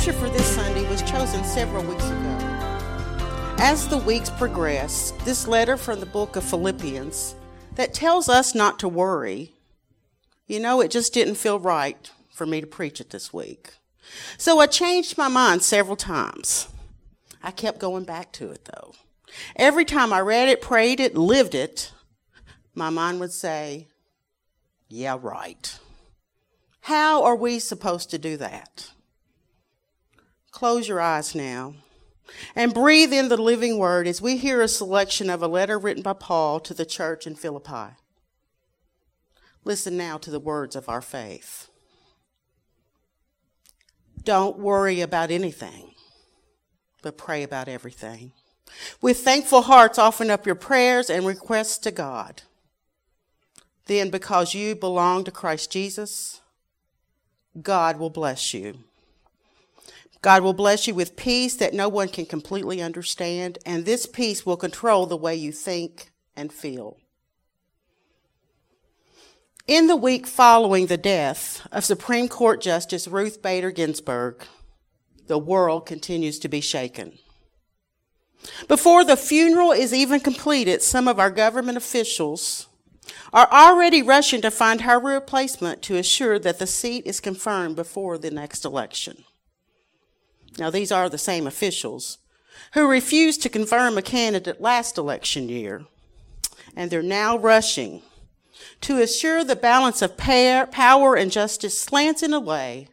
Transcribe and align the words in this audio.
Scripture 0.00 0.18
for 0.18 0.30
this 0.30 0.46
Sunday 0.46 0.88
was 0.88 1.02
chosen 1.02 1.44
several 1.44 1.84
weeks 1.84 2.06
ago. 2.06 2.38
As 3.58 3.86
the 3.86 3.98
weeks 3.98 4.30
progress, 4.30 5.10
this 5.26 5.46
letter 5.46 5.76
from 5.76 6.00
the 6.00 6.06
book 6.06 6.36
of 6.36 6.44
Philippians 6.44 7.34
that 7.74 7.92
tells 7.92 8.26
us 8.26 8.54
not 8.54 8.78
to 8.78 8.88
worry, 8.88 9.52
you 10.46 10.58
know, 10.58 10.80
it 10.80 10.90
just 10.90 11.12
didn't 11.12 11.34
feel 11.34 11.58
right 11.58 12.10
for 12.30 12.46
me 12.46 12.62
to 12.62 12.66
preach 12.66 12.98
it 12.98 13.10
this 13.10 13.34
week. 13.34 13.74
So 14.38 14.58
I 14.58 14.68
changed 14.68 15.18
my 15.18 15.28
mind 15.28 15.62
several 15.62 15.96
times. 15.96 16.68
I 17.42 17.50
kept 17.50 17.78
going 17.78 18.04
back 18.04 18.32
to 18.32 18.50
it 18.50 18.70
though. 18.72 18.94
Every 19.54 19.84
time 19.84 20.14
I 20.14 20.20
read 20.20 20.48
it, 20.48 20.62
prayed 20.62 20.98
it, 20.98 21.14
lived 21.14 21.54
it, 21.54 21.92
my 22.74 22.88
mind 22.88 23.20
would 23.20 23.34
say, 23.34 23.88
yeah, 24.88 25.18
right. 25.20 25.78
How 26.80 27.22
are 27.22 27.36
we 27.36 27.58
supposed 27.58 28.08
to 28.12 28.18
do 28.18 28.38
that? 28.38 28.92
Close 30.60 30.88
your 30.88 31.00
eyes 31.00 31.34
now 31.34 31.72
and 32.54 32.74
breathe 32.74 33.14
in 33.14 33.30
the 33.30 33.36
living 33.38 33.78
word 33.78 34.06
as 34.06 34.20
we 34.20 34.36
hear 34.36 34.60
a 34.60 34.68
selection 34.68 35.30
of 35.30 35.42
a 35.42 35.48
letter 35.48 35.78
written 35.78 36.02
by 36.02 36.12
Paul 36.12 36.60
to 36.60 36.74
the 36.74 36.84
church 36.84 37.26
in 37.26 37.34
Philippi. 37.34 37.94
Listen 39.64 39.96
now 39.96 40.18
to 40.18 40.30
the 40.30 40.38
words 40.38 40.76
of 40.76 40.86
our 40.86 41.00
faith. 41.00 41.70
Don't 44.22 44.58
worry 44.58 45.00
about 45.00 45.30
anything, 45.30 45.94
but 47.00 47.16
pray 47.16 47.42
about 47.42 47.66
everything. 47.66 48.32
With 49.00 49.20
thankful 49.20 49.62
hearts, 49.62 49.98
offer 49.98 50.30
up 50.30 50.44
your 50.44 50.56
prayers 50.56 51.08
and 51.08 51.24
requests 51.24 51.78
to 51.78 51.90
God. 51.90 52.42
Then, 53.86 54.10
because 54.10 54.52
you 54.52 54.74
belong 54.74 55.24
to 55.24 55.30
Christ 55.30 55.72
Jesus, 55.72 56.42
God 57.62 57.98
will 57.98 58.10
bless 58.10 58.52
you. 58.52 58.80
God 60.22 60.42
will 60.42 60.52
bless 60.52 60.86
you 60.86 60.94
with 60.94 61.16
peace 61.16 61.56
that 61.56 61.72
no 61.72 61.88
one 61.88 62.08
can 62.08 62.26
completely 62.26 62.82
understand, 62.82 63.58
and 63.64 63.84
this 63.84 64.04
peace 64.04 64.44
will 64.44 64.56
control 64.56 65.06
the 65.06 65.16
way 65.16 65.34
you 65.34 65.50
think 65.50 66.10
and 66.36 66.52
feel. 66.52 66.98
In 69.66 69.86
the 69.86 69.96
week 69.96 70.26
following 70.26 70.86
the 70.86 70.98
death 70.98 71.66
of 71.72 71.84
Supreme 71.84 72.28
Court 72.28 72.60
Justice 72.60 73.08
Ruth 73.08 73.40
Bader 73.40 73.70
Ginsburg, 73.70 74.44
the 75.26 75.38
world 75.38 75.86
continues 75.86 76.38
to 76.40 76.48
be 76.48 76.60
shaken. 76.60 77.18
Before 78.68 79.04
the 79.04 79.16
funeral 79.16 79.70
is 79.70 79.94
even 79.94 80.20
completed, 80.20 80.82
some 80.82 81.06
of 81.06 81.18
our 81.18 81.30
government 81.30 81.78
officials 81.78 82.66
are 83.32 83.48
already 83.52 84.02
rushing 84.02 84.40
to 84.42 84.50
find 84.50 84.82
her 84.82 84.98
replacement 84.98 85.82
to 85.82 85.96
assure 85.96 86.38
that 86.38 86.58
the 86.58 86.66
seat 86.66 87.06
is 87.06 87.20
confirmed 87.20 87.76
before 87.76 88.18
the 88.18 88.30
next 88.30 88.64
election. 88.64 89.24
Now, 90.60 90.68
these 90.68 90.92
are 90.92 91.08
the 91.08 91.16
same 91.16 91.46
officials 91.46 92.18
who 92.74 92.86
refused 92.86 93.40
to 93.42 93.48
confirm 93.48 93.96
a 93.96 94.02
candidate 94.02 94.60
last 94.60 94.98
election 94.98 95.48
year, 95.48 95.86
and 96.76 96.90
they're 96.90 97.02
now 97.02 97.38
rushing 97.38 98.02
to 98.82 98.98
assure 98.98 99.42
the 99.42 99.56
balance 99.56 100.02
of 100.02 100.18
power 100.18 101.16
and 101.16 101.32
justice 101.32 101.80
slants 101.80 102.22
in 102.22 102.34
a 102.34 102.38
way 102.40 102.88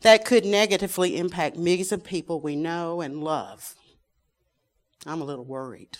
that 0.00 0.24
could 0.24 0.46
negatively 0.46 1.18
impact 1.18 1.58
millions 1.58 1.92
of 1.92 2.02
people 2.02 2.40
we 2.40 2.56
know 2.56 3.02
and 3.02 3.22
love. 3.22 3.74
I'm 5.04 5.20
a 5.20 5.26
little 5.26 5.44
worried. 5.44 5.98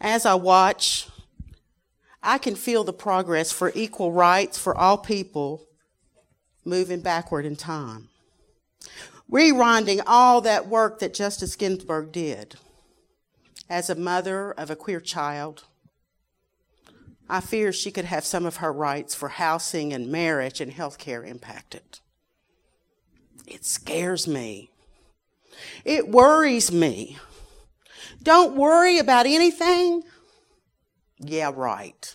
As 0.00 0.24
I 0.24 0.34
watch, 0.34 1.08
I 2.22 2.38
can 2.38 2.54
feel 2.54 2.84
the 2.84 2.92
progress 2.92 3.50
for 3.50 3.72
equal 3.74 4.12
rights 4.12 4.56
for 4.56 4.76
all 4.76 4.96
people 4.96 5.66
moving 6.64 7.00
backward 7.00 7.44
in 7.44 7.56
time 7.56 8.10
rewinding 9.30 10.02
all 10.06 10.40
that 10.42 10.68
work 10.68 10.98
that 10.98 11.14
Justice 11.14 11.56
Ginsburg 11.56 12.12
did. 12.12 12.56
As 13.68 13.88
a 13.88 13.94
mother 13.94 14.52
of 14.52 14.70
a 14.70 14.76
queer 14.76 15.00
child, 15.00 15.64
I 17.28 17.40
fear 17.40 17.72
she 17.72 17.90
could 17.90 18.04
have 18.04 18.24
some 18.24 18.44
of 18.44 18.56
her 18.56 18.72
rights 18.72 19.14
for 19.14 19.30
housing 19.30 19.92
and 19.92 20.12
marriage 20.12 20.60
and 20.60 20.72
health 20.72 20.98
care 20.98 21.24
impacted. 21.24 22.00
It 23.46 23.64
scares 23.64 24.28
me. 24.28 24.70
It 25.84 26.08
worries 26.08 26.70
me. 26.70 27.18
Don't 28.22 28.56
worry 28.56 28.98
about 28.98 29.26
anything. 29.26 30.02
Yeah, 31.18 31.52
right. 31.54 32.14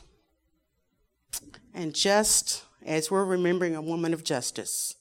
And 1.74 1.96
just 1.96 2.64
as 2.86 3.09
we're 3.09 3.25
remembering 3.25 3.75
a 3.75 3.81
woman 3.81 4.14
of 4.14 4.24
justice, 4.24 4.96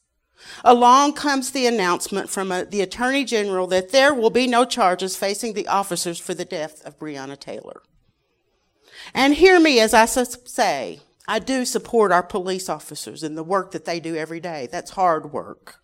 Along 0.64 1.12
comes 1.12 1.50
the 1.50 1.66
announcement 1.66 2.28
from 2.28 2.50
a, 2.50 2.64
the 2.64 2.80
Attorney 2.80 3.24
General 3.24 3.66
that 3.68 3.90
there 3.90 4.14
will 4.14 4.30
be 4.30 4.46
no 4.46 4.64
charges 4.64 5.16
facing 5.16 5.54
the 5.54 5.68
officers 5.68 6.18
for 6.18 6.34
the 6.34 6.44
death 6.44 6.84
of 6.84 6.98
Breonna 6.98 7.38
Taylor. 7.38 7.82
And 9.14 9.34
hear 9.34 9.60
me 9.60 9.80
as 9.80 9.94
I 9.94 10.04
say, 10.06 11.00
I 11.26 11.38
do 11.38 11.64
support 11.64 12.12
our 12.12 12.22
police 12.22 12.68
officers 12.68 13.22
and 13.22 13.36
the 13.36 13.42
work 13.42 13.72
that 13.72 13.84
they 13.84 14.00
do 14.00 14.16
every 14.16 14.40
day. 14.40 14.68
That's 14.70 14.92
hard 14.92 15.32
work. 15.32 15.76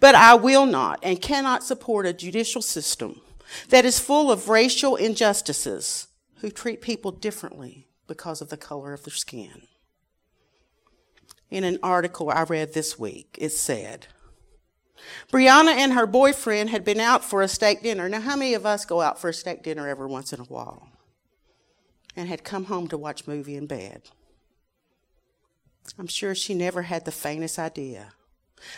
But 0.00 0.14
I 0.14 0.34
will 0.34 0.66
not 0.66 0.98
and 1.02 1.20
cannot 1.20 1.62
support 1.62 2.06
a 2.06 2.12
judicial 2.12 2.62
system 2.62 3.20
that 3.68 3.84
is 3.84 4.00
full 4.00 4.32
of 4.32 4.48
racial 4.48 4.96
injustices 4.96 6.08
who 6.36 6.50
treat 6.50 6.80
people 6.80 7.12
differently 7.12 7.88
because 8.06 8.40
of 8.40 8.48
the 8.48 8.56
color 8.56 8.92
of 8.92 9.04
their 9.04 9.14
skin 9.14 9.62
in 11.52 11.64
an 11.64 11.78
article 11.82 12.30
I 12.30 12.44
read 12.44 12.72
this 12.72 12.98
week. 12.98 13.36
It 13.38 13.50
said, 13.50 14.06
Breonna 15.30 15.76
and 15.76 15.92
her 15.92 16.06
boyfriend 16.06 16.70
had 16.70 16.84
been 16.84 16.98
out 16.98 17.22
for 17.22 17.42
a 17.42 17.48
steak 17.48 17.82
dinner. 17.82 18.08
Now, 18.08 18.20
how 18.20 18.36
many 18.36 18.54
of 18.54 18.64
us 18.64 18.86
go 18.86 19.02
out 19.02 19.20
for 19.20 19.28
a 19.28 19.34
steak 19.34 19.62
dinner 19.62 19.86
every 19.86 20.06
once 20.06 20.32
in 20.32 20.40
a 20.40 20.44
while? 20.44 20.88
And 22.16 22.28
had 22.28 22.42
come 22.42 22.64
home 22.64 22.88
to 22.88 22.96
watch 22.96 23.26
movie 23.26 23.56
in 23.56 23.66
bed. 23.66 24.02
I'm 25.98 26.06
sure 26.06 26.34
she 26.34 26.54
never 26.54 26.82
had 26.82 27.04
the 27.04 27.12
faintest 27.12 27.58
idea 27.58 28.12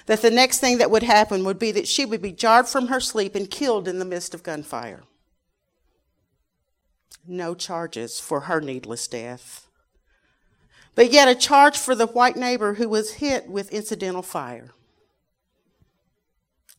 that 0.07 0.23
the 0.23 0.31
next 0.31 0.61
thing 0.61 0.79
that 0.79 0.91
would 0.91 1.03
happen 1.03 1.45
would 1.45 1.59
be 1.59 1.71
that 1.71 1.87
she 1.87 2.07
would 2.07 2.23
be 2.23 2.33
jarred 2.33 2.67
from 2.67 2.89
her 2.89 3.01
sleep 3.01 3.34
and 3.34 3.51
killed 3.51 3.87
in 3.87 3.99
the 3.99 4.05
midst 4.05 4.34
of 4.34 4.43
gunfire. 4.43 5.03
No 7.27 7.55
charges 7.55 8.19
for 8.19 8.41
her 8.41 8.61
needless 8.61 9.07
death 9.07 9.64
but 10.94 11.10
yet 11.10 11.28
a 11.28 11.34
charge 11.34 11.77
for 11.77 11.94
the 11.94 12.06
white 12.06 12.37
neighbor 12.37 12.75
who 12.75 12.88
was 12.88 13.15
hit 13.15 13.49
with 13.49 13.72
incidental 13.72 14.22
fire. 14.22 14.71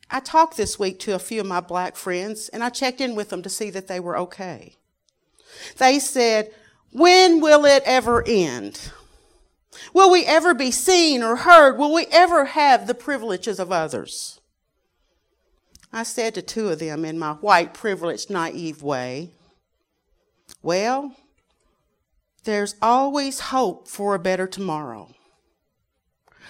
I 0.10 0.20
talked 0.20 0.56
this 0.56 0.78
week 0.78 1.00
to 1.00 1.16
a 1.16 1.20
few 1.20 1.42
of 1.42 1.48
my 1.48 1.60
black 1.60 1.96
friends 1.96 2.50
and 2.50 2.64
I 2.64 2.70
checked 2.70 3.02
in 3.02 3.16
with 3.16 3.30
them 3.30 3.42
to 3.42 3.50
see 3.50 3.70
that 3.72 3.88
they 3.88 4.00
were 4.00 4.18
okay. 4.18 4.76
They 5.78 6.00
said, 6.00 6.52
When 6.92 7.42
will 7.42 7.66
it 7.66 7.84
ever 7.86 8.24
end? 8.28 8.92
Will 9.94 10.12
we 10.12 10.26
ever 10.26 10.54
be 10.54 10.72
seen 10.72 11.22
or 11.22 11.38
heard? 11.38 11.78
Will 11.78 11.94
we 11.94 12.06
ever 12.12 12.46
have 12.46 12.88
the 12.88 12.94
privileges 12.94 13.60
of 13.60 13.72
others? 13.72 14.40
I 15.92 16.04
said 16.04 16.36
to 16.36 16.42
two 16.42 16.70
of 16.70 16.80
them 16.80 17.06
in 17.06 17.18
my 17.18 17.34
white, 17.34 17.74
privileged, 17.74 18.30
naive 18.30 18.84
way, 18.84 19.32
Well, 20.62 21.16
there's 22.46 22.76
always 22.82 23.40
hope 23.40 23.88
for 23.88 24.16
a 24.16 24.20
better 24.20 24.48
tomorrow. 24.48 25.10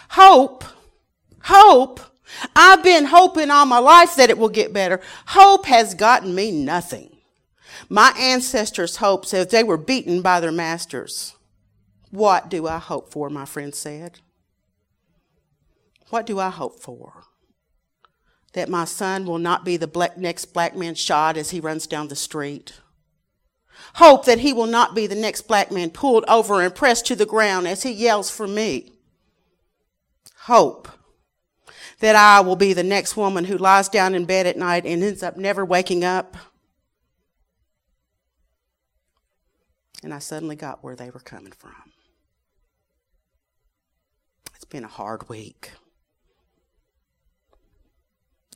Hope, 0.10 0.64
hope. 1.44 2.00
I've 2.56 2.84
been 2.84 3.06
hoping 3.06 3.52
all 3.52 3.66
my 3.66 3.80
life 3.80 4.16
that 4.16 4.30
it 4.30 4.38
will 4.38 4.50
get 4.50 4.74
better. 4.74 5.02
Hope 5.28 5.66
has 5.66 5.94
gotten 5.94 6.36
me 6.36 6.52
nothing. 6.52 7.18
My 7.90 8.14
ancestors' 8.18 8.98
hopes 8.98 9.34
as 9.34 9.48
they 9.48 9.64
were 9.64 9.78
beaten 9.78 10.22
by 10.22 10.40
their 10.40 10.52
masters. 10.52 11.36
What 12.10 12.50
do 12.50 12.68
I 12.68 12.78
hope 12.78 13.12
for, 13.12 13.30
my 13.30 13.46
friend 13.46 13.76
said? 13.76 14.20
What 16.10 16.26
do 16.26 16.40
I 16.40 16.50
hope 16.50 16.80
for? 16.80 17.24
That 18.54 18.70
my 18.70 18.86
son 18.86 19.26
will 19.26 19.38
not 19.38 19.66
be 19.66 19.76
the 19.78 19.88
black, 19.88 20.18
next 20.18 20.46
black 20.46 20.76
man 20.76 20.96
shot 20.96 21.36
as 21.38 21.52
he 21.52 21.60
runs 21.60 21.88
down 21.88 22.08
the 22.08 22.16
street 22.16 22.74
Hope 23.96 24.26
that 24.26 24.40
he 24.40 24.54
will 24.54 24.68
not 24.68 24.96
be 24.96 25.08
the 25.08 25.16
next 25.16 25.48
black 25.48 25.72
man 25.72 25.90
pulled 25.90 26.26
over 26.28 26.62
and 26.62 26.74
pressed 26.74 27.06
to 27.08 27.16
the 27.16 27.26
ground 27.26 27.68
as 27.68 27.84
he 27.84 27.92
yells 27.92 28.30
for 28.30 28.48
me. 28.48 28.92
Hope 30.42 30.88
that 32.00 32.16
I 32.16 32.42
will 32.42 32.56
be 32.56 32.74
the 32.74 32.84
next 32.84 33.16
woman 33.16 33.46
who 33.46 33.58
lies 33.58 33.90
down 33.90 34.16
in 34.16 34.26
bed 34.26 34.46
at 34.46 34.58
night 34.58 34.86
and 34.86 35.04
ends 35.04 35.24
up 35.24 35.38
never 35.38 35.64
waking 35.64 36.04
up. 36.04 36.36
And 40.04 40.14
I 40.14 40.20
suddenly 40.20 40.56
got 40.56 40.84
where 40.84 40.96
they 40.96 41.10
were 41.10 41.20
coming 41.20 41.54
from. 41.54 41.72
It's 44.56 44.66
been 44.66 44.84
a 44.84 44.90
hard 44.90 45.28
week. 45.30 45.72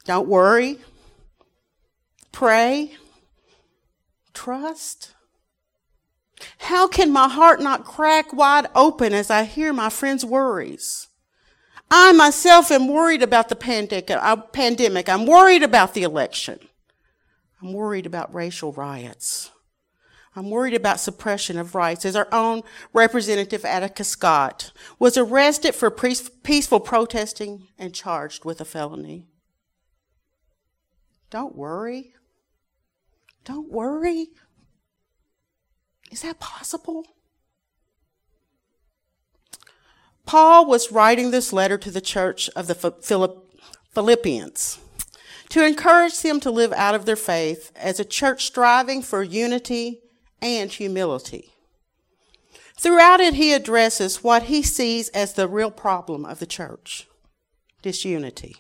Don't 0.06 0.27
worry. 0.27 0.80
Pray. 2.31 2.95
Trust. 4.39 5.15
How 6.59 6.88
can 6.88 7.12
my 7.12 7.27
heart 7.27 7.59
not 7.59 7.83
crack 7.83 8.31
wide 8.31 8.68
open 8.74 9.13
as 9.13 9.30
I 9.30 9.44
hear 9.44 9.74
my 9.74 9.89
friends' 9.89 10.24
worries? 10.24 11.09
I 11.91 12.13
myself 12.13 12.71
am 12.71 12.88
worried 12.88 13.21
about 13.21 13.50
the 13.50 14.18
uh, 14.21 14.36
pandemic. 14.38 15.09
I'm 15.09 15.25
worried 15.25 15.62
about 15.62 15.94
the 15.94 16.03
election. 16.03 16.57
I'm 17.62 17.74
worried 17.74 18.06
about 18.06 18.33
racial 18.33 18.71
riots. 18.71 19.51
I'm 20.38 20.50
worried 20.50 20.74
about 20.74 21.01
suppression 21.01 21.57
of 21.57 21.75
rights, 21.75 22.06
as 22.06 22.15
our 22.15 22.30
own 22.31 22.62
Representative 22.94 23.65
Attica 23.65 24.06
Scott 24.06 24.71
was 25.00 25.18
arrested 25.18 25.75
for 25.75 25.91
peaceful 25.91 26.80
protesting 26.80 27.68
and 27.77 27.94
charged 27.94 28.45
with 28.45 28.62
a 28.62 28.65
felony. 28.65 29.25
Don't 31.30 31.57
worry. 31.57 32.13
Don't 33.45 33.71
worry. 33.71 34.27
Is 36.12 36.21
that 36.21 36.39
possible? 36.39 37.06
Paul 40.25 40.68
was 40.68 40.91
writing 40.91 41.31
this 41.31 41.51
letter 41.51 41.77
to 41.77 41.89
the 41.89 42.01
church 42.01 42.50
of 42.56 42.68
the 42.68 42.75
Philippians 43.91 44.80
to 45.50 45.65
encourage 45.65 46.21
them 46.21 46.39
to 46.39 46.51
live 46.51 46.71
out 46.74 46.94
of 46.94 47.06
their 47.06 47.15
faith 47.15 47.71
as 47.75 48.00
a 48.00 48.06
church 48.06 48.45
striving 48.45 49.01
for 49.01 49.24
unity 49.24 50.01
and 50.41 50.71
humility. 50.71 51.51
Throughout 52.77 53.19
it, 53.19 53.33
he 53.33 53.53
addresses 53.53 54.24
what 54.24 54.44
he 54.44 54.62
sees 54.62 55.09
as 55.09 55.33
the 55.33 55.47
real 55.47 55.71
problem 55.71 56.24
of 56.25 56.39
the 56.39 56.45
church 56.45 57.07
disunity. 57.81 58.56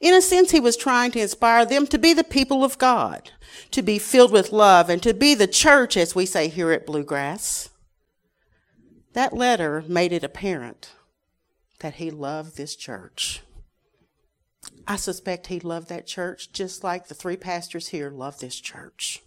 In 0.00 0.14
a 0.14 0.22
sense, 0.22 0.52
he 0.52 0.60
was 0.60 0.76
trying 0.76 1.10
to 1.12 1.20
inspire 1.20 1.66
them 1.66 1.86
to 1.88 1.98
be 1.98 2.12
the 2.12 2.24
people 2.24 2.62
of 2.62 2.78
God, 2.78 3.32
to 3.72 3.82
be 3.82 3.98
filled 3.98 4.30
with 4.30 4.52
love, 4.52 4.88
and 4.88 5.02
to 5.02 5.12
be 5.12 5.34
the 5.34 5.48
church, 5.48 5.96
as 5.96 6.14
we 6.14 6.24
say 6.24 6.48
here 6.48 6.70
at 6.70 6.86
Bluegrass. 6.86 7.70
That 9.14 9.32
letter 9.32 9.82
made 9.88 10.12
it 10.12 10.22
apparent 10.22 10.92
that 11.80 11.94
he 11.94 12.10
loved 12.10 12.56
this 12.56 12.76
church. 12.76 13.42
I 14.86 14.96
suspect 14.96 15.48
he 15.48 15.60
loved 15.60 15.88
that 15.88 16.06
church 16.06 16.52
just 16.52 16.84
like 16.84 17.08
the 17.08 17.14
three 17.14 17.36
pastors 17.36 17.88
here 17.88 18.10
love 18.10 18.38
this 18.38 18.60
church. 18.60 19.22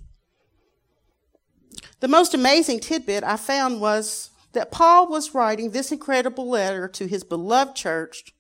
The 2.00 2.08
most 2.08 2.34
amazing 2.34 2.80
tidbit 2.80 3.24
I 3.24 3.38
found 3.38 3.82
was 3.82 4.32
that 4.54 4.72
Paul 4.72 5.08
was 5.08 5.34
writing 5.34 5.72
this 5.72 5.92
incredible 5.92 6.50
letter 6.50 6.88
to 6.90 7.08
his 7.08 7.24
beloved 7.24 7.76
church 7.76 8.34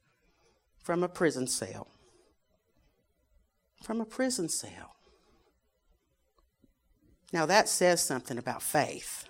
from 0.84 1.04
a 1.04 1.10
prison 1.10 1.48
cell. 1.48 1.88
From 3.82 4.00
a 4.00 4.06
prison 4.06 4.48
cell. 4.48 4.96
Now 7.34 7.46
that 7.46 7.68
says 7.68 8.02
something 8.02 8.38
about 8.38 8.62
faith. 8.62 9.26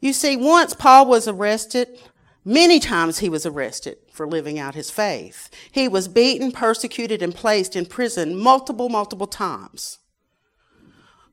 You 0.00 0.12
see, 0.12 0.36
once 0.36 0.74
Paul 0.74 1.06
was 1.06 1.26
arrested, 1.26 1.98
many 2.44 2.78
times 2.78 3.18
he 3.18 3.28
was 3.28 3.46
arrested 3.46 3.96
for 4.12 4.28
living 4.28 4.58
out 4.58 4.74
his 4.74 4.90
faith. 4.90 5.48
He 5.72 5.88
was 5.88 6.08
beaten, 6.08 6.52
persecuted, 6.52 7.22
and 7.22 7.34
placed 7.34 7.74
in 7.74 7.86
prison 7.86 8.36
multiple, 8.38 8.88
multiple 8.88 9.26
times. 9.26 9.98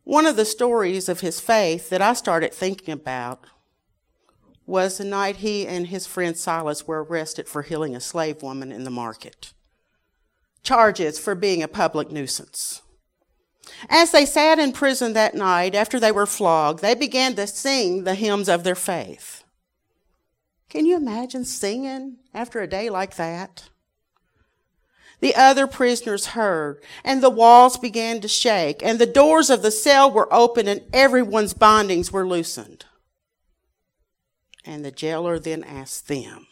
One 0.03 0.25
of 0.25 0.37
the 0.37 0.45
stories 0.45 1.09
of 1.09 1.19
his 1.19 1.39
faith 1.39 1.89
that 1.89 2.01
I 2.01 2.13
started 2.13 2.53
thinking 2.53 2.93
about 2.93 3.45
was 4.65 4.97
the 4.97 5.05
night 5.05 5.37
he 5.37 5.67
and 5.67 5.87
his 5.87 6.07
friend 6.07 6.35
Silas 6.35 6.87
were 6.87 7.03
arrested 7.03 7.47
for 7.47 7.61
healing 7.61 7.95
a 7.95 7.99
slave 7.99 8.41
woman 8.41 8.71
in 8.71 8.83
the 8.83 8.89
market. 8.89 9.53
Charges 10.63 11.17
for 11.19 11.35
being 11.35 11.63
a 11.63 11.67
public 11.67 12.11
nuisance. 12.11 12.81
As 13.89 14.11
they 14.11 14.25
sat 14.25 14.59
in 14.59 14.73
prison 14.73 15.13
that 15.13 15.35
night 15.35 15.73
after 15.73 15.99
they 15.99 16.11
were 16.11 16.25
flogged, 16.25 16.81
they 16.81 16.95
began 16.95 17.35
to 17.35 17.47
sing 17.47 18.03
the 18.03 18.15
hymns 18.15 18.47
of 18.47 18.63
their 18.63 18.75
faith. 18.75 19.43
Can 20.69 20.85
you 20.85 20.95
imagine 20.95 21.45
singing 21.45 22.17
after 22.33 22.61
a 22.61 22.67
day 22.67 22.89
like 22.89 23.15
that? 23.15 23.69
The 25.19 25.35
other 25.35 25.67
prisoners 25.67 26.27
heard, 26.27 26.81
and 27.03 27.21
the 27.21 27.29
walls 27.29 27.77
began 27.77 28.21
to 28.21 28.27
shake, 28.27 28.81
and 28.83 28.97
the 28.97 29.05
doors 29.05 29.49
of 29.49 29.61
the 29.61 29.71
cell 29.71 30.11
were 30.11 30.33
opened, 30.33 30.67
and 30.67 30.81
everyone's 30.93 31.53
bindings 31.53 32.11
were 32.11 32.27
loosened. 32.27 32.85
And 34.65 34.83
the 34.83 34.91
jailer 34.91 35.37
then 35.37 35.63
asked 35.63 36.07
them, 36.07 36.47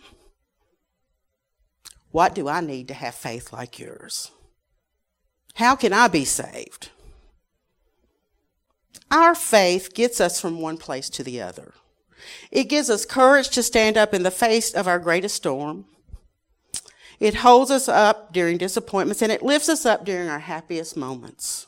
What 2.12 2.34
do 2.34 2.48
I 2.48 2.62
need 2.62 2.88
to 2.88 2.94
have 2.94 3.16
faith 3.16 3.54
like 3.54 3.80
yours? 3.80 4.32
How 5.56 5.76
can 5.76 5.94
I 5.94 6.08
be 6.08 6.26
saved? 6.26 6.90
Our 9.12 9.36
faith 9.36 9.94
gets 9.94 10.22
us 10.22 10.40
from 10.40 10.62
one 10.62 10.78
place 10.78 11.10
to 11.12 11.24
the 11.24 11.42
other. 11.42 11.74
It 12.52 12.66
gives 12.66 12.90
us 12.90 13.06
courage 13.06 13.50
to 13.50 13.64
stand 13.64 13.98
up 13.98 14.14
in 14.14 14.24
the 14.24 14.32
face 14.32 14.74
of 14.74 14.88
our 14.88 15.00
greatest 15.00 15.36
storm. 15.36 15.86
It 17.20 17.36
holds 17.36 17.72
us 17.72 17.90
up 17.90 18.32
during 18.32 18.58
disappointments 18.58 19.22
and 19.22 19.32
it 19.32 19.44
lifts 19.44 19.70
us 19.70 19.86
up 19.86 20.06
during 20.06 20.30
our 20.30 20.40
happiest 20.40 20.96
moments. 20.96 21.68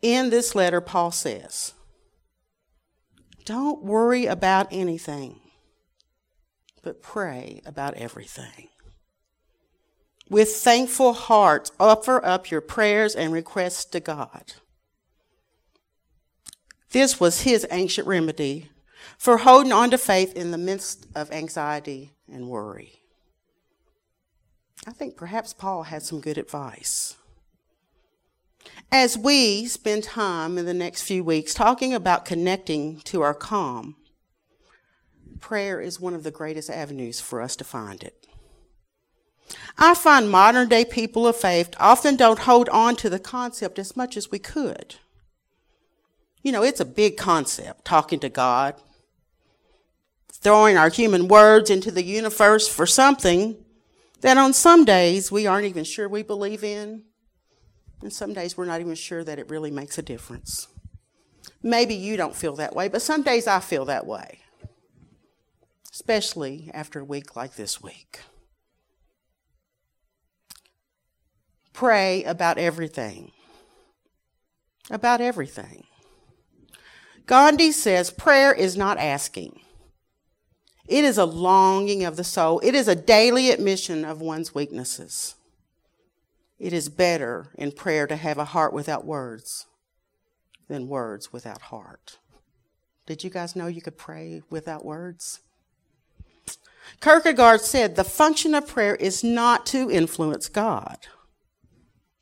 In 0.00 0.30
this 0.30 0.54
letter, 0.54 0.80
Paul 0.80 1.10
says, 1.10 1.74
Don't 3.44 3.82
worry 3.82 4.26
about 4.26 4.68
anything, 4.70 5.40
but 6.82 7.02
pray 7.02 7.60
about 7.66 7.94
everything. 7.94 8.68
With 10.28 10.48
thankful 10.48 11.12
hearts, 11.12 11.70
offer 11.78 12.24
up 12.24 12.50
your 12.50 12.60
prayers 12.60 13.14
and 13.14 13.32
requests 13.32 13.84
to 13.86 14.00
God. 14.00 14.54
This 16.90 17.20
was 17.20 17.42
his 17.42 17.66
ancient 17.70 18.08
remedy 18.08 18.70
for 19.18 19.38
holding 19.38 19.72
on 19.72 19.90
to 19.90 19.98
faith 19.98 20.34
in 20.34 20.50
the 20.50 20.58
midst 20.58 21.06
of 21.14 21.30
anxiety 21.30 22.12
and 22.30 22.48
worry. 22.48 23.02
I 24.86 24.92
think 24.92 25.16
perhaps 25.16 25.52
Paul 25.52 25.84
had 25.84 26.02
some 26.02 26.20
good 26.20 26.38
advice. 26.38 27.16
As 28.90 29.18
we 29.18 29.66
spend 29.66 30.04
time 30.04 30.58
in 30.58 30.64
the 30.64 30.74
next 30.74 31.02
few 31.02 31.24
weeks 31.24 31.54
talking 31.54 31.92
about 31.92 32.24
connecting 32.24 33.00
to 33.00 33.20
our 33.22 33.34
calm, 33.34 33.96
prayer 35.40 35.80
is 35.80 36.00
one 36.00 36.14
of 36.14 36.22
the 36.22 36.30
greatest 36.30 36.70
avenues 36.70 37.20
for 37.20 37.40
us 37.42 37.56
to 37.56 37.64
find 37.64 38.02
it. 38.02 38.26
I 39.78 39.94
find 39.94 40.30
modern 40.30 40.68
day 40.68 40.84
people 40.84 41.26
of 41.26 41.36
faith 41.36 41.74
often 41.78 42.16
don't 42.16 42.40
hold 42.40 42.68
on 42.70 42.96
to 42.96 43.10
the 43.10 43.18
concept 43.18 43.78
as 43.78 43.96
much 43.96 44.16
as 44.16 44.30
we 44.30 44.38
could. 44.38 44.96
You 46.42 46.52
know, 46.52 46.62
it's 46.62 46.80
a 46.80 46.84
big 46.84 47.16
concept, 47.16 47.84
talking 47.84 48.20
to 48.20 48.28
God, 48.28 48.74
throwing 50.32 50.76
our 50.76 50.88
human 50.88 51.28
words 51.28 51.70
into 51.70 51.90
the 51.90 52.04
universe 52.04 52.68
for 52.68 52.86
something 52.86 53.56
that 54.20 54.36
on 54.36 54.52
some 54.52 54.84
days 54.84 55.30
we 55.30 55.46
aren't 55.46 55.66
even 55.66 55.84
sure 55.84 56.08
we 56.08 56.22
believe 56.22 56.64
in, 56.64 57.02
and 58.00 58.12
some 58.12 58.32
days 58.32 58.56
we're 58.56 58.64
not 58.64 58.80
even 58.80 58.94
sure 58.94 59.24
that 59.24 59.38
it 59.38 59.50
really 59.50 59.70
makes 59.70 59.98
a 59.98 60.02
difference. 60.02 60.68
Maybe 61.62 61.94
you 61.94 62.16
don't 62.16 62.34
feel 62.34 62.54
that 62.56 62.74
way, 62.74 62.88
but 62.88 63.02
some 63.02 63.22
days 63.22 63.46
I 63.46 63.60
feel 63.60 63.84
that 63.86 64.06
way, 64.06 64.40
especially 65.92 66.70
after 66.72 67.00
a 67.00 67.04
week 67.04 67.36
like 67.36 67.56
this 67.56 67.82
week. 67.82 68.20
Pray 71.76 72.24
about 72.24 72.56
everything. 72.56 73.32
About 74.90 75.20
everything. 75.20 75.84
Gandhi 77.26 77.70
says 77.70 78.10
prayer 78.10 78.50
is 78.50 78.78
not 78.78 78.96
asking. 78.96 79.60
It 80.88 81.04
is 81.04 81.18
a 81.18 81.26
longing 81.26 82.02
of 82.02 82.16
the 82.16 82.24
soul. 82.24 82.60
It 82.60 82.74
is 82.74 82.88
a 82.88 82.94
daily 82.94 83.50
admission 83.50 84.06
of 84.06 84.22
one's 84.22 84.54
weaknesses. 84.54 85.34
It 86.58 86.72
is 86.72 86.88
better 86.88 87.48
in 87.56 87.72
prayer 87.72 88.06
to 88.06 88.16
have 88.16 88.38
a 88.38 88.46
heart 88.46 88.72
without 88.72 89.04
words 89.04 89.66
than 90.68 90.88
words 90.88 91.30
without 91.30 91.60
heart. 91.60 92.16
Did 93.04 93.22
you 93.22 93.28
guys 93.28 93.54
know 93.54 93.66
you 93.66 93.82
could 93.82 93.98
pray 93.98 94.40
without 94.48 94.82
words? 94.82 95.40
Kierkegaard 97.02 97.60
said 97.60 97.96
the 97.96 98.02
function 98.04 98.54
of 98.54 98.66
prayer 98.66 98.94
is 98.94 99.22
not 99.22 99.66
to 99.66 99.90
influence 99.90 100.48
God, 100.48 100.96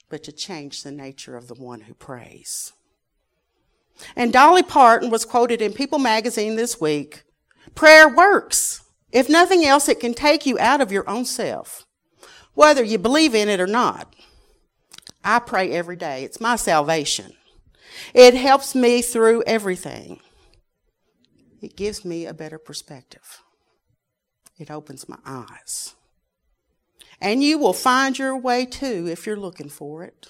but 0.08 0.22
to 0.24 0.32
change 0.32 0.82
the 0.82 0.92
nature 0.92 1.36
of 1.36 1.48
the 1.48 1.54
one 1.54 1.82
who 1.82 1.94
prays. 1.94 2.72
And 4.16 4.32
Dolly 4.32 4.62
Parton 4.62 5.10
was 5.10 5.24
quoted 5.24 5.62
in 5.62 5.72
People 5.72 5.98
magazine 5.98 6.56
this 6.56 6.80
week 6.80 7.24
prayer 7.74 8.08
works. 8.08 8.82
If 9.10 9.28
nothing 9.28 9.64
else, 9.64 9.88
it 9.88 10.00
can 10.00 10.14
take 10.14 10.44
you 10.44 10.58
out 10.58 10.80
of 10.80 10.92
your 10.92 11.08
own 11.08 11.24
self, 11.24 11.86
whether 12.54 12.82
you 12.82 12.98
believe 12.98 13.34
in 13.34 13.48
it 13.48 13.60
or 13.60 13.66
not. 13.66 14.14
I 15.24 15.38
pray 15.38 15.70
every 15.72 15.96
day, 15.96 16.24
it's 16.24 16.40
my 16.40 16.56
salvation. 16.56 17.32
It 18.12 18.34
helps 18.34 18.74
me 18.74 19.02
through 19.02 19.44
everything. 19.46 20.20
It 21.62 21.76
gives 21.76 22.04
me 22.04 22.26
a 22.26 22.34
better 22.34 22.58
perspective. 22.58 23.40
It 24.58 24.70
opens 24.70 25.08
my 25.08 25.18
eyes. 25.24 25.94
And 27.20 27.42
you 27.42 27.58
will 27.58 27.72
find 27.72 28.18
your 28.18 28.36
way 28.36 28.66
too 28.66 29.06
if 29.08 29.26
you're 29.26 29.36
looking 29.36 29.68
for 29.68 30.02
it. 30.04 30.28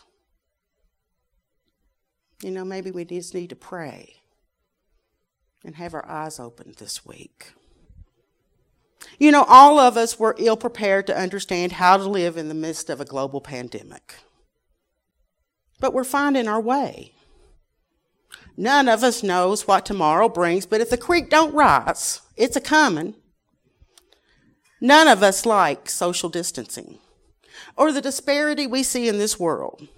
You 2.43 2.50
know, 2.50 2.64
maybe 2.64 2.91
we 2.91 3.05
just 3.05 3.35
need 3.35 3.50
to 3.50 3.57
pray 3.57 4.17
and 5.64 5.76
have 5.76 5.95
our 5.95 6.07
eyes 6.07 6.38
open 6.38 6.75
this 6.79 7.07
week. 7.07 7.53
You 9.19 9.31
know, 9.31 9.45
all 9.49 9.79
of 9.79 9.97
us 9.97 10.19
were 10.19 10.37
ill 10.38 10.57
prepared 10.57 11.07
to 11.07 11.17
understand 11.17 11.73
how 11.73 11.97
to 11.97 12.09
live 12.09 12.37
in 12.37 12.49
the 12.49 12.55
midst 12.55 12.91
of 12.91 13.00
a 13.00 13.05
global 13.05 13.41
pandemic. 13.41 14.17
But 15.81 15.93
we're 15.93 16.05
finding 16.05 16.49
our 16.49 16.61
way. 16.61 17.12
None 18.57 18.88
of 18.88 19.03
us 19.03 19.23
knows 19.23 19.67
what 19.67 19.85
tomorrow 19.85 20.29
brings, 20.29 20.64
but 20.67 20.81
if 20.81 20.91
the 20.91 20.97
creek 20.97 21.29
don't 21.29 21.55
rise, 21.55 22.21
it's 22.37 22.57
a 22.57 22.61
coming. 22.61 23.14
None 24.81 25.09
of 25.09 25.23
us 25.23 25.47
like 25.47 25.88
social 25.88 26.28
distancing 26.28 26.99
or 27.76 27.93
the 27.93 28.00
disparity 28.00 28.66
we 28.66 28.83
see 28.83 29.09
in 29.09 29.19
this 29.19 29.38
world. 29.38 29.88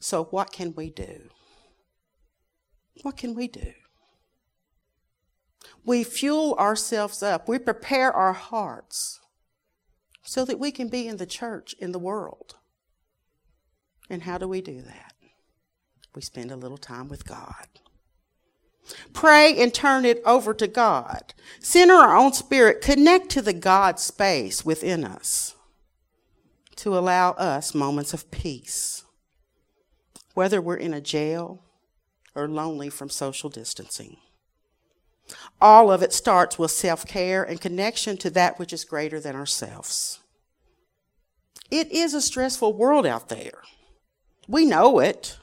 So 0.00 0.24
what 0.24 0.52
can 0.52 0.74
we 0.74 0.90
do? 0.90 1.30
What 3.02 3.16
can 3.16 3.34
we 3.34 3.48
do? 3.48 3.72
We 5.84 6.04
fuel 6.04 6.54
ourselves 6.58 7.22
up. 7.22 7.48
We 7.48 7.58
prepare 7.58 8.12
our 8.12 8.32
hearts 8.32 9.20
so 10.22 10.44
that 10.44 10.58
we 10.58 10.70
can 10.70 10.88
be 10.88 11.06
in 11.06 11.18
the 11.18 11.26
church, 11.26 11.74
in 11.78 11.92
the 11.92 11.98
world. 11.98 12.56
And 14.08 14.22
how 14.22 14.38
do 14.38 14.48
we 14.48 14.60
do 14.60 14.80
that? 14.82 15.14
We 16.14 16.22
spend 16.22 16.50
a 16.50 16.56
little 16.56 16.78
time 16.78 17.08
with 17.08 17.26
God. 17.26 17.66
Pray 19.12 19.56
and 19.56 19.72
turn 19.72 20.04
it 20.04 20.22
over 20.24 20.52
to 20.54 20.66
God. 20.66 21.34
Center 21.60 21.94
our 21.94 22.16
own 22.16 22.32
spirit, 22.32 22.80
connect 22.80 23.30
to 23.30 23.42
the 23.42 23.52
God 23.52 23.98
space 23.98 24.64
within 24.64 25.04
us 25.04 25.54
to 26.76 26.96
allow 26.98 27.32
us 27.32 27.74
moments 27.74 28.12
of 28.12 28.30
peace, 28.30 29.04
whether 30.34 30.60
we're 30.60 30.76
in 30.76 30.92
a 30.92 31.00
jail 31.00 31.62
or 32.34 32.48
lonely 32.48 32.90
from 32.90 33.08
social 33.08 33.48
distancing. 33.48 34.16
All 35.60 35.90
of 35.90 36.02
it 36.02 36.12
starts 36.12 36.58
with 36.58 36.70
self 36.70 37.06
care 37.06 37.42
and 37.42 37.60
connection 37.60 38.16
to 38.18 38.30
that 38.30 38.58
which 38.58 38.72
is 38.72 38.84
greater 38.84 39.20
than 39.20 39.34
ourselves. 39.36 40.18
It 41.70 41.90
is 41.90 42.12
a 42.12 42.20
stressful 42.20 42.74
world 42.74 43.06
out 43.06 43.28
there. 43.28 43.62
We 44.46 44.66
know 44.66 44.98
it. 44.98 45.38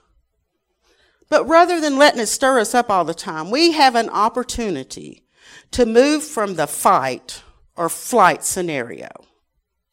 But 1.31 1.47
rather 1.47 1.79
than 1.79 1.97
letting 1.97 2.19
it 2.19 2.25
stir 2.25 2.59
us 2.59 2.75
up 2.75 2.89
all 2.89 3.05
the 3.05 3.13
time, 3.13 3.51
we 3.51 3.71
have 3.71 3.95
an 3.95 4.09
opportunity 4.09 5.23
to 5.71 5.85
move 5.85 6.25
from 6.25 6.55
the 6.55 6.67
fight 6.67 7.41
or 7.77 7.88
flight 7.88 8.43
scenario. 8.43 9.07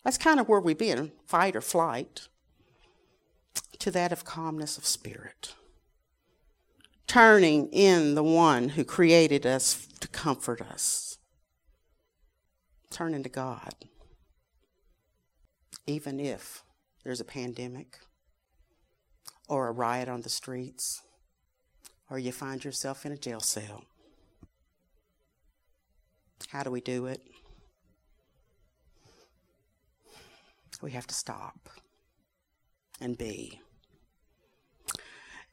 That's 0.03 0.19
kind 0.19 0.41
of 0.41 0.49
where 0.49 0.59
we've 0.59 0.77
been 0.77 1.13
fight 1.27 1.55
or 1.55 1.61
flight 1.61 2.27
to 3.79 3.93
that 3.93 4.11
of 4.11 4.25
calmness 4.25 4.77
of 4.79 4.85
spirit. 4.85 5.55
Turning 7.07 7.69
in 7.69 8.17
the 8.17 8.25
one 8.25 8.71
who 8.71 8.83
created 8.83 9.47
us 9.47 9.87
to 10.01 10.09
comfort 10.09 10.61
us. 10.61 11.19
Turning 12.91 13.23
to 13.23 13.29
God. 13.29 13.75
Even 15.87 16.19
if 16.19 16.65
there's 17.05 17.21
a 17.21 17.25
pandemic 17.25 18.01
or 19.49 19.69
a 19.69 19.73
riot 19.73 20.09
on 20.09 20.23
the 20.23 20.29
streets 20.29 21.03
or 22.11 22.19
you 22.19 22.33
find 22.33 22.65
yourself 22.65 23.05
in 23.05 23.13
a 23.13 23.17
jail 23.17 23.41
cell. 23.41 23.85
How 26.49 26.63
do 26.63 26.71
we 26.71 26.81
do 26.81 27.07
it? 27.07 27.21
We 30.81 30.93
have 30.93 31.07
to 31.09 31.15
stop 31.15 31.69
and 33.01 33.19
be. 33.19 33.61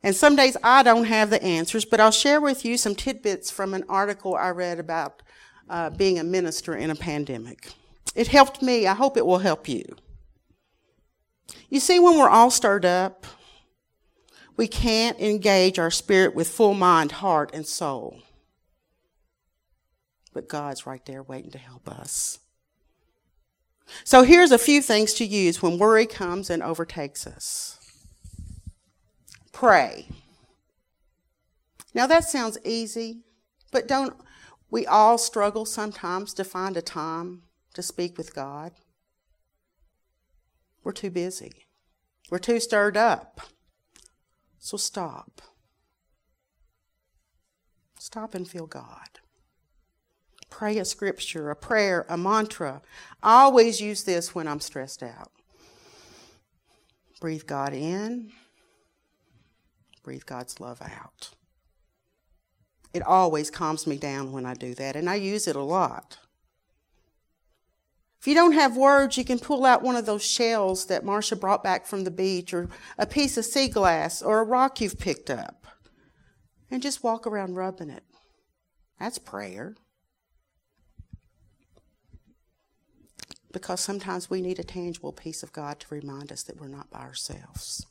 And 0.04 0.16
some 0.16 0.36
days 0.36 0.56
I 0.64 0.84
don't 0.84 1.06
have 1.06 1.32
the 1.32 1.42
answers, 1.44 1.84
but 1.84 2.00
I'll 2.00 2.12
share 2.12 2.40
with 2.40 2.64
you 2.64 2.78
some 2.78 2.94
tidbits 2.94 3.50
from 3.50 3.74
an 3.74 3.84
article 3.90 4.36
I 4.36 4.50
read 4.50 4.80
about 4.80 5.24
uh, 5.68 5.90
being 5.90 6.20
a 6.20 6.24
minister 6.24 6.76
in 6.76 6.92
a 6.92 6.96
pandemic. 6.96 7.72
It 8.14 8.28
helped 8.28 8.62
me. 8.62 8.86
I 8.86 8.94
hope 8.94 9.18
it 9.18 9.26
will 9.26 9.40
help 9.40 9.68
you. 9.68 9.84
You 11.70 11.80
see, 11.80 12.00
when 12.00 12.18
we're 12.18 12.30
all 12.30 12.52
stirred 12.52 12.86
up, 12.86 13.26
we 14.58 14.68
can't 14.68 15.20
engage 15.20 15.80
our 15.80 15.92
spirit 15.92 16.36
with 16.36 16.48
full 16.48 16.74
mind, 16.74 17.14
heart, 17.14 17.52
and 17.54 17.66
soul. 17.66 18.22
But 20.34 20.50
God's 20.50 20.86
right 20.86 21.06
there 21.06 21.24
waiting 21.24 21.52
to 21.52 21.58
help 21.58 21.88
us. 21.90 22.40
So 24.04 24.24
here's 24.24 24.52
a 24.52 24.58
few 24.58 24.82
things 24.82 25.14
to 25.16 25.26
use 25.26 25.62
when 25.62 25.78
worry 25.78 26.06
comes 26.06 26.50
and 26.50 26.64
overtakes 26.64 27.28
us. 27.28 27.80
Pray. 29.52 30.08
Now 31.94 32.08
that 32.08 32.26
sounds 32.26 32.58
easy, 32.66 33.22
but 33.72 33.88
don't 33.88 34.16
we 34.70 34.86
all 34.86 35.18
struggle 35.18 35.66
sometimes 35.66 36.34
to 36.34 36.44
find 36.44 36.76
a 36.76 36.82
time 36.82 37.44
to 37.74 37.82
speak 37.82 38.18
with 38.18 38.36
God? 38.36 38.74
We're 40.84 40.92
too 40.92 41.12
busy. 41.12 41.68
We're 42.30 42.40
too 42.40 42.60
stirred 42.60 42.98
up. 42.98 43.42
So 44.66 44.78
stop. 44.78 45.44
Stop 48.00 48.34
and 48.34 48.48
feel 48.48 48.66
God. 48.66 49.20
Pray 50.50 50.80
a 50.80 50.86
scripture, 50.86 51.52
a 51.52 51.56
prayer, 51.56 52.04
a 52.10 52.18
mantra. 52.18 52.82
I 53.22 53.44
always 53.44 53.80
use 53.80 54.06
this 54.06 54.34
when 54.34 54.48
I'm 54.48 54.60
stressed 54.60 55.04
out. 55.04 55.32
Breathe 57.22 57.46
God 57.46 57.74
in, 57.74 58.32
breathe 60.04 60.26
God's 60.26 60.60
love 60.60 60.82
out. 60.82 61.30
It 62.92 63.04
always 63.04 63.52
calms 63.52 63.86
me 63.86 63.98
down 63.98 64.32
when 64.32 64.48
I 64.48 64.56
do 64.56 64.74
that, 64.74 64.96
and 64.96 65.08
I 65.08 65.14
use 65.14 65.48
it 65.48 65.56
a 65.56 65.62
lot. 65.62 66.18
If 68.26 68.30
you 68.30 68.34
don't 68.34 68.54
have 68.54 68.76
words, 68.76 69.20
you 69.20 69.24
can 69.24 69.38
pull 69.38 69.68
out 69.68 69.84
one 69.84 69.96
of 69.96 70.08
those 70.08 70.26
shells 70.26 70.88
that 70.88 71.06
Marcia 71.06 71.36
brought 71.36 71.64
back 71.64 71.86
from 71.86 72.06
the 72.06 72.10
beach, 72.10 72.56
or 72.56 72.70
a 72.98 73.06
piece 73.06 73.38
of 73.38 73.46
sea 73.46 73.68
glass, 73.68 74.20
or 74.24 74.40
a 74.40 74.44
rock 74.44 74.82
you've 74.82 74.98
picked 74.98 75.30
up, 75.30 75.68
and 76.72 76.82
just 76.82 77.04
walk 77.04 77.28
around 77.28 77.54
rubbing 77.54 77.92
it. 77.92 78.04
That's 79.00 79.20
prayer. 79.20 79.76
Because 83.52 83.80
sometimes 83.80 84.28
we 84.28 84.42
need 84.42 84.58
a 84.58 84.64
tangible 84.64 85.14
piece 85.14 85.44
of 85.44 85.54
God 85.54 85.80
to 85.82 85.94
remind 85.94 86.32
us 86.32 86.42
that 86.42 86.60
we're 86.60 86.68
not 86.68 86.90
by 86.90 87.02
ourselves. 87.02 87.86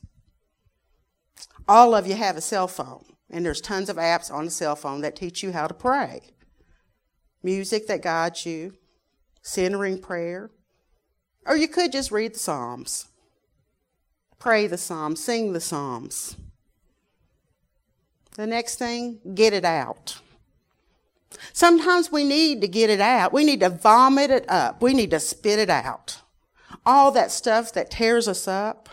All 1.65 1.95
of 1.95 2.07
you 2.07 2.15
have 2.15 2.35
a 2.35 2.41
cell 2.41 2.67
phone, 2.67 3.05
and 3.29 3.45
there's 3.45 3.61
tons 3.61 3.87
of 3.87 3.95
apps 3.95 4.29
on 4.29 4.43
the 4.43 4.51
cell 4.51 4.75
phone 4.75 4.99
that 4.99 5.15
teach 5.15 5.43
you 5.43 5.53
how 5.53 5.67
to 5.67 5.73
pray. 5.73 6.33
Music 7.41 7.87
that 7.87 8.01
guides 8.01 8.45
you, 8.45 8.73
centering 9.45 9.99
prayer. 9.99 10.49
Or 11.45 11.55
you 11.55 11.67
could 11.67 11.91
just 11.91 12.11
read 12.11 12.33
the 12.33 12.39
Psalms, 12.39 13.05
pray 14.39 14.65
the 14.65 14.77
Psalms, 14.77 15.23
sing 15.23 15.53
the 15.53 15.61
Psalms. 15.61 16.35
The 18.35 18.47
next 18.47 18.77
thing, 18.77 19.19
get 19.35 19.53
it 19.53 19.63
out. 19.63 20.19
Sometimes 21.53 22.11
we 22.11 22.23
need 22.23 22.61
to 22.61 22.67
get 22.67 22.89
it 22.89 22.99
out. 22.99 23.31
We 23.31 23.45
need 23.45 23.59
to 23.59 23.69
vomit 23.69 24.31
it 24.31 24.49
up. 24.49 24.81
We 24.81 24.93
need 24.93 25.11
to 25.11 25.19
spit 25.19 25.59
it 25.59 25.69
out. 25.69 26.21
All 26.85 27.11
that 27.11 27.31
stuff 27.31 27.71
that 27.73 27.91
tears 27.91 28.27
us 28.27 28.47
up. 28.47 28.89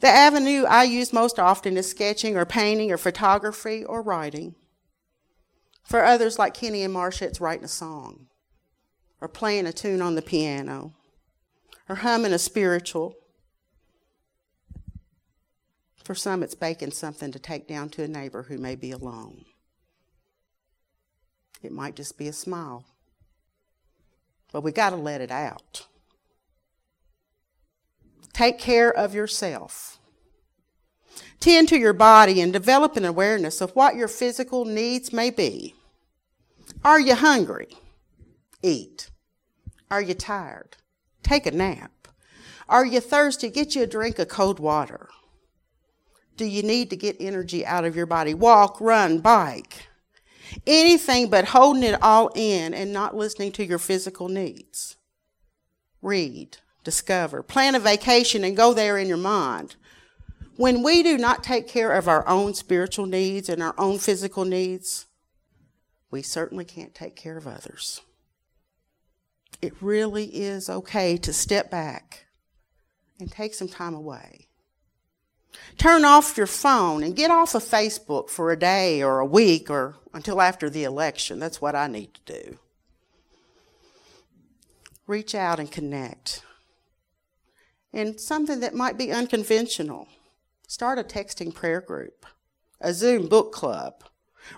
The 0.00 0.08
avenue 0.08 0.64
I 0.64 0.84
use 0.84 1.12
most 1.12 1.38
often 1.38 1.76
is 1.76 1.88
sketching 1.88 2.36
or 2.36 2.44
painting 2.44 2.90
or 2.90 2.98
photography 2.98 3.84
or 3.84 4.02
writing. 4.02 4.56
For 5.84 6.04
others 6.04 6.38
like 6.38 6.54
Kenny 6.54 6.82
and 6.82 6.92
Marcia, 6.92 7.26
it's 7.26 7.40
writing 7.40 7.64
a 7.64 7.68
song 7.68 8.26
or 9.20 9.28
playing 9.28 9.66
a 9.66 9.72
tune 9.72 10.00
on 10.00 10.14
the 10.14 10.22
piano 10.22 10.94
or 11.88 11.96
humming 11.96 12.32
a 12.32 12.38
spiritual. 12.38 13.16
For 16.02 16.14
some, 16.14 16.42
it's 16.42 16.54
baking 16.54 16.92
something 16.92 17.30
to 17.32 17.38
take 17.38 17.68
down 17.68 17.90
to 17.90 18.02
a 18.02 18.08
neighbor 18.08 18.44
who 18.44 18.58
may 18.58 18.74
be 18.74 18.90
alone. 18.90 19.44
It 21.62 21.72
might 21.72 21.96
just 21.96 22.16
be 22.16 22.26
a 22.28 22.32
smile. 22.32 22.84
But 24.52 24.62
we 24.62 24.72
got 24.72 24.90
to 24.90 24.96
let 24.96 25.20
it 25.20 25.30
out. 25.30 25.86
Take 28.32 28.58
care 28.58 28.90
of 28.90 29.14
yourself. 29.14 29.98
Tend 31.40 31.68
to 31.68 31.78
your 31.78 31.92
body 31.92 32.40
and 32.40 32.52
develop 32.52 32.96
an 32.96 33.04
awareness 33.04 33.60
of 33.60 33.72
what 33.72 33.96
your 33.96 34.08
physical 34.08 34.64
needs 34.64 35.12
may 35.12 35.30
be. 35.30 35.74
Are 36.84 37.00
you 37.00 37.14
hungry? 37.14 37.68
Eat. 38.62 39.10
Are 39.90 40.02
you 40.02 40.14
tired? 40.14 40.76
Take 41.22 41.46
a 41.46 41.50
nap. 41.50 42.08
Are 42.68 42.86
you 42.86 43.00
thirsty? 43.00 43.50
Get 43.50 43.74
you 43.74 43.82
a 43.82 43.86
drink 43.86 44.18
of 44.18 44.28
cold 44.28 44.60
water. 44.60 45.08
Do 46.36 46.44
you 46.44 46.62
need 46.62 46.90
to 46.90 46.96
get 46.96 47.16
energy 47.20 47.66
out 47.66 47.84
of 47.84 47.96
your 47.96 48.06
body? 48.06 48.32
Walk, 48.32 48.80
run, 48.80 49.18
bike. 49.18 49.88
Anything 50.66 51.28
but 51.28 51.46
holding 51.46 51.82
it 51.82 52.00
all 52.02 52.30
in 52.34 52.72
and 52.74 52.92
not 52.92 53.16
listening 53.16 53.52
to 53.52 53.64
your 53.64 53.78
physical 53.78 54.28
needs. 54.28 54.96
Read, 56.02 56.58
discover, 56.84 57.42
plan 57.42 57.74
a 57.74 57.78
vacation 57.78 58.42
and 58.44 58.56
go 58.56 58.72
there 58.72 58.96
in 58.96 59.08
your 59.08 59.16
mind. 59.16 59.76
When 60.56 60.82
we 60.82 61.02
do 61.02 61.18
not 61.18 61.42
take 61.42 61.68
care 61.68 61.92
of 61.92 62.08
our 62.08 62.26
own 62.28 62.54
spiritual 62.54 63.06
needs 63.06 63.48
and 63.48 63.62
our 63.62 63.74
own 63.78 63.98
physical 63.98 64.44
needs, 64.44 65.06
we 66.10 66.22
certainly 66.22 66.64
can't 66.64 66.94
take 66.94 67.16
care 67.16 67.36
of 67.36 67.46
others. 67.46 68.00
It 69.62 69.74
really 69.80 70.26
is 70.26 70.70
okay 70.70 71.16
to 71.18 71.32
step 71.32 71.70
back 71.70 72.26
and 73.18 73.30
take 73.30 73.54
some 73.54 73.68
time 73.68 73.94
away. 73.94 74.48
Turn 75.76 76.04
off 76.04 76.36
your 76.36 76.46
phone 76.46 77.02
and 77.02 77.16
get 77.16 77.30
off 77.30 77.54
of 77.54 77.62
Facebook 77.62 78.30
for 78.30 78.50
a 78.50 78.58
day 78.58 79.02
or 79.02 79.18
a 79.18 79.26
week 79.26 79.68
or 79.70 79.96
until 80.14 80.40
after 80.40 80.70
the 80.70 80.84
election. 80.84 81.38
That's 81.38 81.60
what 81.60 81.74
I 81.74 81.86
need 81.86 82.14
to 82.14 82.42
do. 82.42 82.58
Reach 85.06 85.34
out 85.34 85.58
and 85.58 85.70
connect. 85.70 86.42
And 87.92 88.20
something 88.20 88.60
that 88.60 88.74
might 88.74 88.96
be 88.96 89.10
unconventional 89.10 90.06
start 90.68 90.98
a 91.00 91.02
texting 91.02 91.52
prayer 91.52 91.80
group, 91.80 92.24
a 92.80 92.94
Zoom 92.94 93.26
book 93.26 93.52
club. 93.52 94.04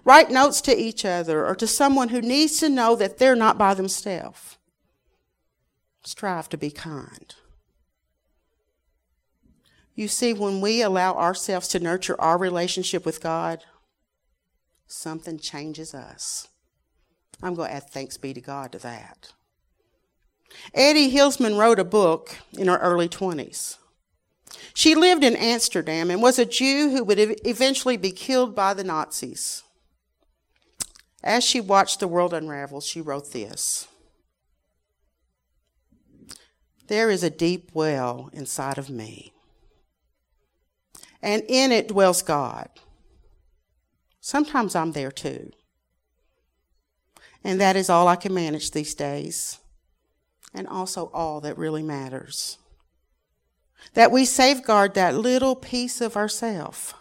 Write 0.04 0.30
notes 0.30 0.60
to 0.62 0.76
each 0.76 1.04
other 1.04 1.46
or 1.46 1.54
to 1.54 1.66
someone 1.66 2.10
who 2.10 2.20
needs 2.20 2.58
to 2.58 2.68
know 2.68 2.94
that 2.96 3.18
they're 3.18 3.34
not 3.34 3.56
by 3.58 3.72
themselves. 3.74 4.58
Strive 6.04 6.48
to 6.50 6.56
be 6.56 6.70
kind. 6.70 7.34
You 9.94 10.08
see, 10.08 10.32
when 10.32 10.60
we 10.60 10.82
allow 10.82 11.14
ourselves 11.14 11.68
to 11.68 11.80
nurture 11.80 12.20
our 12.20 12.38
relationship 12.38 13.04
with 13.04 13.20
God, 13.20 13.64
something 14.86 15.38
changes 15.38 15.94
us. 15.94 16.48
I'm 17.42 17.54
going 17.54 17.68
to 17.68 17.76
add 17.76 17.90
thanks 17.90 18.16
be 18.16 18.32
to 18.34 18.40
God 18.40 18.72
to 18.72 18.78
that. 18.78 19.32
Etty 20.74 21.12
Hillesum 21.12 21.58
wrote 21.58 21.78
a 21.78 21.84
book 21.84 22.36
in 22.56 22.68
her 22.68 22.78
early 22.78 23.08
20s. 23.08 23.76
She 24.74 24.94
lived 24.94 25.24
in 25.24 25.36
Amsterdam 25.36 26.10
and 26.10 26.22
was 26.22 26.38
a 26.38 26.44
Jew 26.44 26.90
who 26.90 27.04
would 27.04 27.18
eventually 27.44 27.96
be 27.96 28.10
killed 28.10 28.54
by 28.54 28.74
the 28.74 28.84
Nazis. 28.84 29.62
As 31.22 31.44
she 31.44 31.60
watched 31.60 32.00
the 32.00 32.08
world 32.08 32.34
unravel, 32.34 32.80
she 32.80 33.00
wrote 33.00 33.32
this 33.32 33.88
There 36.88 37.10
is 37.10 37.22
a 37.22 37.30
deep 37.30 37.70
well 37.72 38.28
inside 38.32 38.78
of 38.78 38.90
me, 38.90 39.32
and 41.22 41.42
in 41.48 41.72
it 41.72 41.88
dwells 41.88 42.22
God. 42.22 42.68
Sometimes 44.20 44.74
I'm 44.74 44.92
there 44.92 45.10
too. 45.10 45.50
And 47.44 47.60
that 47.60 47.74
is 47.74 47.90
all 47.90 48.06
I 48.06 48.16
can 48.16 48.32
manage 48.32 48.70
these 48.70 48.94
days 48.94 49.58
and 50.54 50.68
also 50.68 51.10
all 51.12 51.40
that 51.40 51.58
really 51.58 51.82
matters. 51.82 52.58
That 53.94 54.12
we 54.12 54.24
safeguard 54.24 54.94
that 54.94 55.16
little 55.16 55.56
piece 55.56 56.00
of 56.00 56.16
ourself, 56.16 56.94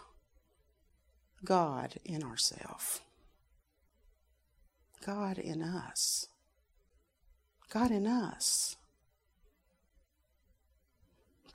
God 1.44 1.94
in 2.04 2.22
ourself. 2.22 3.00
God 5.04 5.38
in 5.38 5.62
us. 5.62 6.26
God 7.72 7.90
in 7.90 8.06
us. 8.06 8.76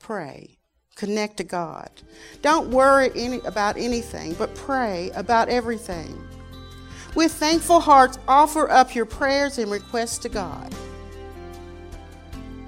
Pray. 0.08 0.58
Connect 0.96 1.36
to 1.36 1.44
God. 1.44 1.90
Don't 2.42 2.70
worry 2.70 3.12
any, 3.14 3.42
about 3.42 3.76
anything, 3.76 4.36
but 4.36 4.56
pray 4.56 5.12
about 5.16 5.50
everything. 5.50 6.26
With 7.14 7.34
thankful 7.34 7.82
hearts, 7.82 8.18
offer 8.26 8.72
up 8.72 8.96
your 8.96 9.06
prayers 9.06 9.58
and 9.58 9.70
requests 9.70 10.18
to 10.20 10.30
God 10.30 10.74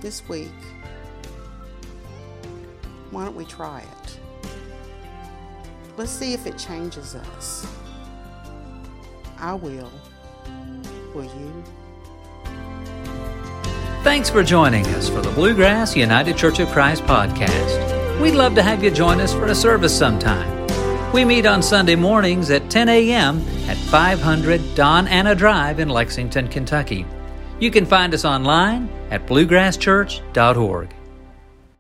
this 0.02 0.28
week, 0.28 0.52
why 3.12 3.24
don't 3.24 3.38
we 3.38 3.46
try 3.46 3.84
it? 4.04 4.20
Let's 5.96 6.12
see 6.12 6.34
if 6.34 6.46
it 6.46 6.58
changes 6.58 7.16
us. 7.16 7.66
I 9.38 9.54
will. 9.54 9.90
Will 11.14 11.24
you? 11.24 11.64
Thanks 14.02 14.30
for 14.30 14.44
joining 14.44 14.86
us 14.88 15.10
for 15.10 15.22
the 15.22 15.32
Bluegrass 15.32 15.94
United 15.94 16.38
Church 16.38 16.60
of 16.60 16.70
Christ 16.70 17.04
podcast. 17.04 18.22
We'd 18.22 18.34
love 18.34 18.56
to 18.56 18.64
have 18.64 18.82
you 18.82 18.92
join 18.92 19.20
us 19.20 19.34
for 19.34 19.48
a 19.48 19.56
service 19.56 19.96
sometime. 19.96 20.58
We 21.12 21.26
meet 21.26 21.46
on 21.46 21.62
Sunday 21.62 21.96
mornings 21.96 22.50
at 22.50 22.70
10 22.70 22.88
a.m. 22.88 23.46
at 23.68 23.76
500 23.76 24.74
Don 24.74 25.06
Anna 25.08 25.36
Drive 25.36 25.82
in 25.82 25.90
Lexington, 25.90 26.48
Kentucky. 26.48 27.06
You 27.60 27.72
can 27.72 27.86
find 27.86 28.14
us 28.14 28.24
online 28.24 28.90
at 29.12 29.28
bluegrasschurch.org. 29.28 30.96